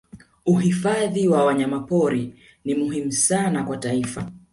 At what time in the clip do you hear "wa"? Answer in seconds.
1.27-1.45